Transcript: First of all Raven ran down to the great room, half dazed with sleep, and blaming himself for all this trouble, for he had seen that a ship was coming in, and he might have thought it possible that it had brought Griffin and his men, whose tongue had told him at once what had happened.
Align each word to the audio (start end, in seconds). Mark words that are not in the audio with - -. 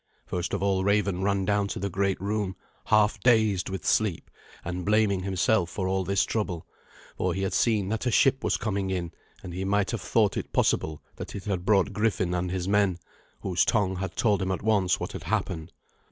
First 0.25 0.55
of 0.55 0.63
all 0.63 0.83
Raven 0.83 1.21
ran 1.21 1.45
down 1.45 1.67
to 1.67 1.79
the 1.79 1.87
great 1.91 2.19
room, 2.19 2.55
half 2.85 3.19
dazed 3.19 3.69
with 3.69 3.85
sleep, 3.85 4.31
and 4.65 4.83
blaming 4.83 5.19
himself 5.21 5.69
for 5.69 5.87
all 5.87 6.03
this 6.03 6.25
trouble, 6.25 6.65
for 7.19 7.35
he 7.35 7.43
had 7.43 7.53
seen 7.53 7.89
that 7.89 8.07
a 8.07 8.11
ship 8.11 8.43
was 8.43 8.57
coming 8.57 8.89
in, 8.89 9.11
and 9.43 9.53
he 9.53 9.63
might 9.63 9.91
have 9.91 10.01
thought 10.01 10.37
it 10.37 10.51
possible 10.53 11.03
that 11.17 11.35
it 11.35 11.43
had 11.43 11.65
brought 11.65 11.93
Griffin 11.93 12.33
and 12.33 12.49
his 12.49 12.67
men, 12.67 12.97
whose 13.41 13.63
tongue 13.63 13.97
had 13.97 14.15
told 14.15 14.41
him 14.41 14.51
at 14.51 14.63
once 14.63 14.99
what 14.99 15.11
had 15.11 15.25
happened. 15.25 15.71